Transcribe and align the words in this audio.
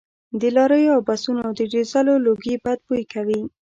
د 0.41 0.43
لاریو 0.55 0.95
او 0.95 1.01
بسونو 1.07 1.45
د 1.59 1.61
ډیزلو 1.73 2.13
لوګي 2.25 2.55
بد 2.63 2.79
بوی 2.87 3.03
کوي 3.13 3.39